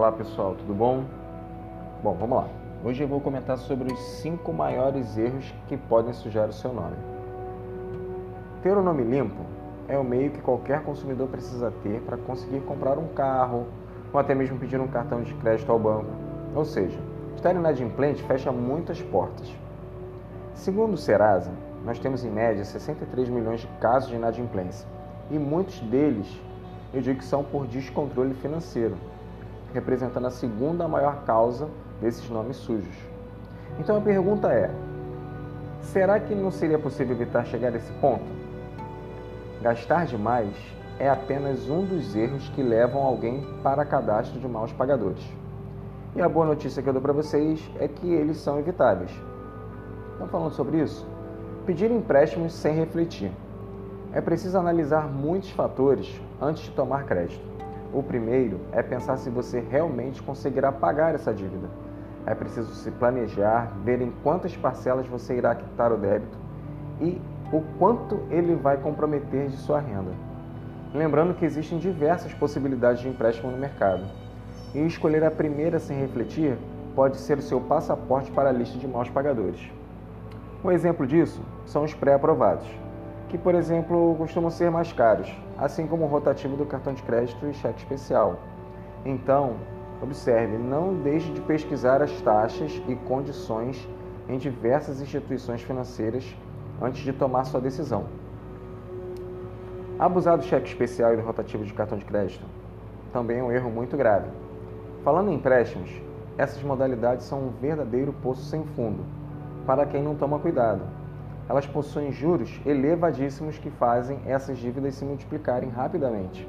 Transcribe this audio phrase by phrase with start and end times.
[0.00, 1.04] Olá pessoal, tudo bom?
[2.02, 2.48] Bom, vamos lá.
[2.82, 6.96] Hoje eu vou comentar sobre os 5 maiores erros que podem sujar o seu nome.
[8.62, 9.42] Ter o um nome limpo
[9.88, 13.66] é o meio que qualquer consumidor precisa ter para conseguir comprar um carro
[14.10, 16.10] ou até mesmo pedir um cartão de crédito ao banco.
[16.54, 16.98] Ou seja,
[17.36, 19.54] estar inadimplente fecha muitas portas.
[20.54, 21.52] Segundo o Serasa,
[21.84, 24.88] nós temos em média 63 milhões de casos de inadimplência
[25.30, 26.40] e muitos deles
[26.94, 28.96] eu digo que são por descontrole financeiro,
[29.72, 31.68] representando a segunda maior causa
[32.00, 32.94] desses nomes sujos.
[33.78, 34.70] Então a pergunta é:
[35.82, 38.24] será que não seria possível evitar chegar a esse ponto?
[39.62, 40.54] Gastar demais
[40.98, 45.22] é apenas um dos erros que levam alguém para cadastro de maus pagadores.
[46.14, 49.10] E a boa notícia que eu dou para vocês é que eles são evitáveis.
[50.12, 51.06] Estão falando sobre isso?
[51.64, 53.30] Pedir empréstimos sem refletir.
[54.12, 57.40] É preciso analisar muitos fatores antes de tomar crédito.
[57.92, 61.68] O primeiro é pensar se você realmente conseguirá pagar essa dívida.
[62.24, 66.38] É preciso se planejar, ver em quantas parcelas você irá quitar o débito
[67.00, 67.20] e
[67.52, 70.12] o quanto ele vai comprometer de sua renda.
[70.94, 74.04] Lembrando que existem diversas possibilidades de empréstimo no mercado.
[74.74, 76.56] E escolher a primeira sem refletir
[76.94, 79.60] pode ser o seu passaporte para a lista de maus pagadores.
[80.62, 82.66] Um exemplo disso são os pré-aprovados
[83.30, 87.46] que, por exemplo, costumam ser mais caros, assim como o rotativo do cartão de crédito
[87.46, 88.38] e cheque especial.
[89.04, 89.56] Então,
[90.02, 93.86] observe, não deixe de pesquisar as taxas e condições
[94.28, 96.24] em diversas instituições financeiras
[96.80, 98.06] antes de tomar sua decisão.
[99.98, 102.44] Abusar do cheque especial e do rotativo de cartão de crédito
[103.12, 104.30] também é um erro muito grave.
[105.04, 105.90] Falando em empréstimos,
[106.38, 109.04] essas modalidades são um verdadeiro poço sem fundo
[109.66, 110.99] para quem não toma cuidado
[111.50, 116.48] elas possuem juros elevadíssimos que fazem essas dívidas se multiplicarem rapidamente.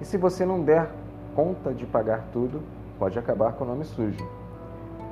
[0.00, 0.88] E se você não der
[1.34, 2.62] conta de pagar tudo,
[2.96, 4.24] pode acabar com o nome sujo.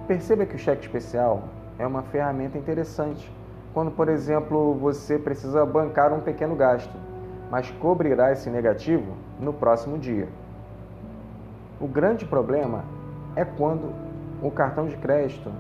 [0.07, 1.49] Perceba que o cheque especial
[1.81, 3.29] é uma ferramenta interessante
[3.73, 6.97] quando, por exemplo, você precisa bancar um pequeno gasto,
[7.51, 10.29] mas cobrirá esse negativo no próximo dia.
[11.81, 12.85] O grande problema
[13.35, 13.93] é quando
[14.41, 15.51] o cartão de crédito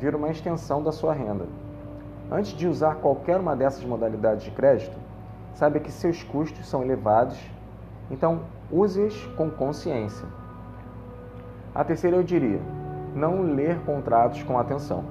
[0.00, 1.44] vira uma extensão da sua renda.
[2.30, 4.96] Antes de usar qualquer uma dessas modalidades de crédito,
[5.54, 7.38] saiba que seus custos são elevados,
[8.10, 10.26] então use-as com consciência.
[11.74, 12.60] A terceira eu diria:
[13.14, 15.04] não ler contratos com atenção.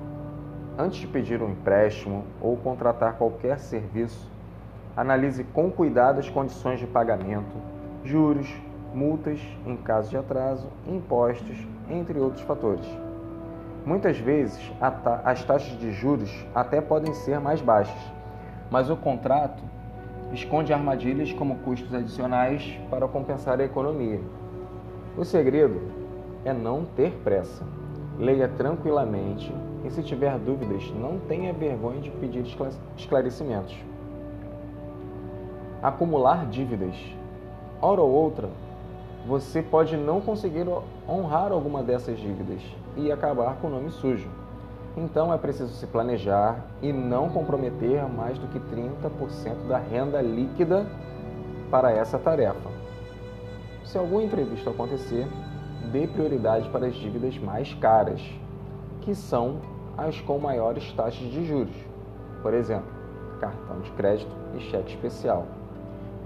[0.77, 4.29] Antes de pedir um empréstimo ou contratar qualquer serviço,
[4.95, 7.56] analise com cuidado as condições de pagamento,
[8.03, 8.47] juros,
[8.94, 11.57] multas em caso de atraso, impostos,
[11.89, 12.88] entre outros fatores.
[13.87, 14.59] Muitas vezes
[15.23, 17.95] as taxas de juros até podem ser mais baixas,
[18.69, 19.63] mas o contrato
[20.33, 24.19] esconde armadilhas como custos adicionais para compensar a economia.
[25.17, 25.81] O segredo
[26.43, 27.63] é não ter pressa.
[28.19, 29.55] Leia tranquilamente
[29.85, 32.43] e, se tiver dúvidas, não tenha vergonha de pedir
[32.97, 33.77] esclarecimentos.
[35.81, 36.97] Acumular dívidas.
[37.81, 38.49] Hora ou outra,
[39.27, 40.65] você pode não conseguir
[41.07, 42.61] honrar alguma dessas dívidas
[42.95, 44.29] e acabar com o nome sujo.
[44.95, 50.88] Então é preciso se planejar e não comprometer mais do que 30% da renda líquida
[51.69, 52.69] para essa tarefa.
[53.83, 55.27] Se algum imprevisto acontecer,
[55.91, 58.21] dê prioridade para as dívidas mais caras,
[59.01, 59.57] que são
[59.97, 61.75] as com maiores taxas de juros.
[62.41, 62.89] Por exemplo,
[63.41, 65.45] cartão de crédito e cheque especial.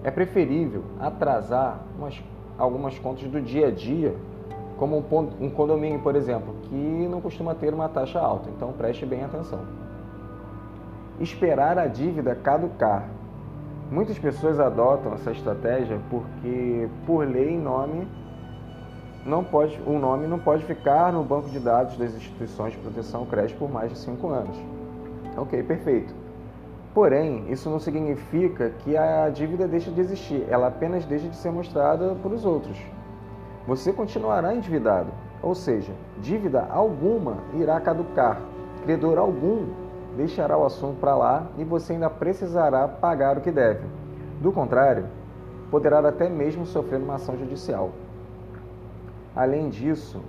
[0.04, 2.22] É preferível atrasar umas
[2.62, 4.16] algumas contas do dia a dia,
[4.78, 5.04] como
[5.40, 8.50] um condomínio, por exemplo, que não costuma ter uma taxa alta.
[8.50, 9.60] Então preste bem atenção.
[11.20, 13.08] Esperar a dívida caducar.
[13.92, 18.08] Muitas pessoas adotam essa estratégia porque, por lei, nome
[19.26, 23.26] não pode, o nome não pode ficar no banco de dados das instituições de proteção
[23.26, 24.56] crédito por mais de cinco anos.
[25.36, 26.21] Ok, perfeito.
[26.94, 31.50] Porém, isso não significa que a dívida deixa de existir, ela apenas deixa de ser
[31.50, 32.78] mostrada para os outros.
[33.66, 35.10] Você continuará endividado,
[35.42, 38.42] ou seja, dívida alguma irá caducar,
[38.84, 39.68] credor algum
[40.18, 43.86] deixará o assunto para lá e você ainda precisará pagar o que deve.
[44.42, 45.06] Do contrário,
[45.70, 47.92] poderá até mesmo sofrer uma ação judicial.
[49.34, 50.22] Além disso,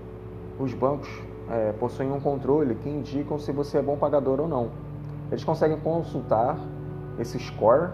[0.61, 1.09] os bancos
[1.51, 4.71] é, possuem um controle que indicam se você é bom pagador ou não.
[5.33, 6.59] Eles conseguem consultar
[7.19, 7.91] esse score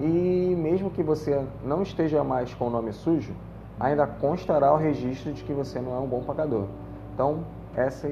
[0.00, 3.32] e mesmo que você não esteja mais com o nome sujo,
[3.78, 6.66] ainda constará o registro de que você não é um bom pagador.
[7.14, 7.44] Então,
[7.76, 8.10] essa,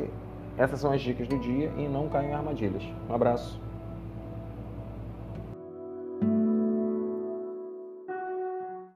[0.56, 2.84] essas são as dicas do dia e não caiam em armadilhas.
[3.10, 3.60] Um abraço.